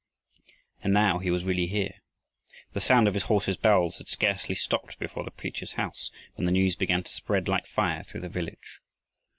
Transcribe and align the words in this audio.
And 0.81 0.93
now 0.93 1.19
he 1.19 1.29
was 1.29 1.43
really 1.43 1.67
here! 1.67 2.01
The 2.73 2.81
sound 2.81 3.07
of 3.07 3.13
his 3.13 3.21
horse's 3.25 3.55
bells 3.55 3.99
had 3.99 4.07
scarcely 4.07 4.55
stopped 4.55 4.97
before 4.97 5.23
the 5.23 5.29
preacher's 5.29 5.73
house, 5.73 6.09
when 6.33 6.45
the 6.47 6.51
news 6.51 6.75
began 6.75 7.03
to 7.03 7.11
spread 7.13 7.47
like 7.47 7.67
fire 7.67 8.01
through 8.03 8.21
the 8.21 8.27
village. 8.27 8.79